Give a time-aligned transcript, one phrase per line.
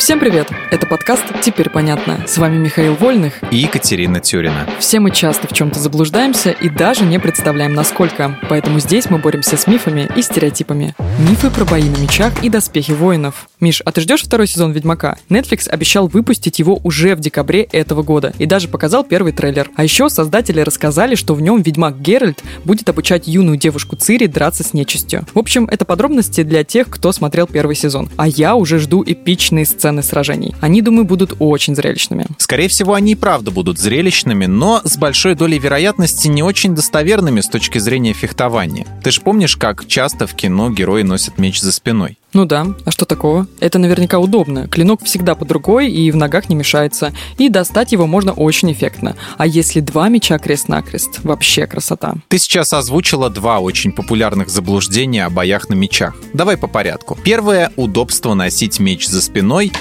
[0.00, 0.48] Всем привет!
[0.70, 2.24] Это подкаст «Теперь понятно».
[2.26, 4.66] С вами Михаил Вольных и Екатерина Тюрина.
[4.78, 8.38] Все мы часто в чем-то заблуждаемся и даже не представляем, насколько.
[8.48, 10.94] Поэтому здесь мы боремся с мифами и стереотипами.
[11.28, 13.46] Мифы про бои на мечах и доспехи воинов.
[13.60, 15.18] Миш, а ты ждешь второй сезон «Ведьмака»?
[15.28, 19.68] Netflix обещал выпустить его уже в декабре этого года и даже показал первый трейлер.
[19.76, 24.64] А еще создатели рассказали, что в нем ведьмак Геральт будет обучать юную девушку Цири драться
[24.64, 25.26] с нечистью.
[25.34, 28.08] В общем, это подробности для тех, кто смотрел первый сезон.
[28.16, 30.54] А я уже жду эпичные сцены сражений.
[30.60, 32.26] Они, думаю, будут очень зрелищными.
[32.38, 37.40] Скорее всего, они и правда будут зрелищными, но с большой долей вероятности не очень достоверными
[37.40, 38.86] с точки зрения фехтования.
[39.02, 42.19] Ты же помнишь, как часто в кино герои носят меч за спиной?
[42.32, 43.46] Ну да, а что такого?
[43.58, 44.68] Это наверняка удобно.
[44.68, 47.12] Клинок всегда под рукой и в ногах не мешается.
[47.38, 49.16] И достать его можно очень эффектно.
[49.36, 52.14] А если два меча крест-накрест, вообще красота.
[52.28, 56.14] Ты сейчас озвучила два очень популярных заблуждения о боях на мечах.
[56.32, 57.18] Давай по порядку.
[57.22, 59.72] Первое– удобство носить меч за спиной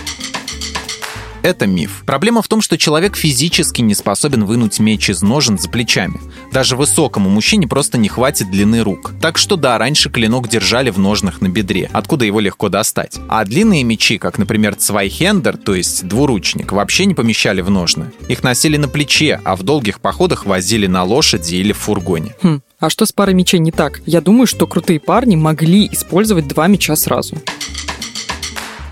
[1.43, 2.03] это миф.
[2.05, 6.19] Проблема в том, что человек физически не способен вынуть меч из ножен за плечами.
[6.51, 9.13] Даже высокому мужчине просто не хватит длины рук.
[9.21, 13.19] Так что да, раньше клинок держали в ножнах на бедре, откуда его легко достать.
[13.27, 18.11] А длинные мечи, как, например, цвайхендер, то есть двуручник, вообще не помещали в ножны.
[18.27, 22.35] Их носили на плече, а в долгих походах возили на лошади или в фургоне.
[22.41, 24.01] Хм, а что с парой мечей не так?
[24.05, 27.37] Я думаю, что крутые парни могли использовать два меча сразу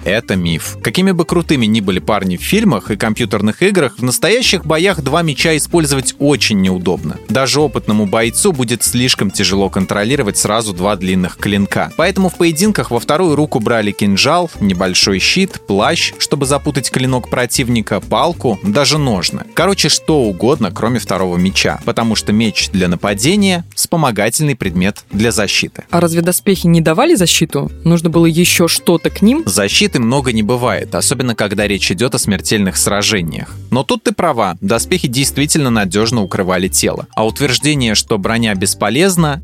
[0.08, 0.78] это миф.
[0.82, 5.22] Какими бы крутыми ни были парни в фильмах и компьютерных играх, в настоящих боях два
[5.22, 7.18] меча использовать очень неудобно.
[7.30, 11.92] Даже опытному бойцу будет слишком тяжело контролировать сразу два длинных клинка.
[11.98, 18.00] Поэтому в поединках во вторую руку брали кинжал, небольшой щит, плащ, чтобы запутать клинок противника,
[18.00, 19.44] палку, даже ножны.
[19.54, 25.84] Короче, что угодно, кроме второго меча, потому что меч для нападения— вспомогательный предмет для защиты.
[25.90, 27.72] А разве доспехи не давали защиту?
[27.84, 29.44] Нужно было еще что-то к ним?
[29.46, 33.56] Защиты защиты много не бывает, особенно когда речь идет о смертельных сражениях.
[33.72, 37.08] Но тут ты права, доспехи действительно надежно укрывали тело.
[37.16, 39.42] А утверждение, что броня бесполезна,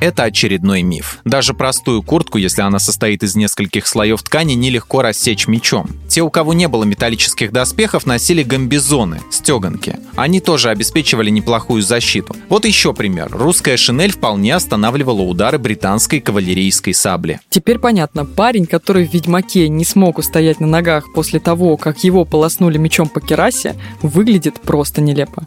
[0.00, 1.18] это очередной миф.
[1.24, 5.88] Даже простую куртку, если она состоит из нескольких слоев ткани, нелегко рассечь мечом.
[6.08, 9.96] Те, у кого не было металлических доспехов, носили гамбизоны, стеганки.
[10.16, 12.34] Они тоже обеспечивали неплохую защиту.
[12.48, 13.28] Вот еще пример.
[13.30, 17.40] Русская шинель вполне останавливала удары британской кавалерийской сабли.
[17.50, 22.24] Теперь понятно, парень, который в «Ведьмаке» не смог устоять на ногах после того, как его
[22.24, 25.46] полоснули мечом по керасе, выглядит просто нелепо.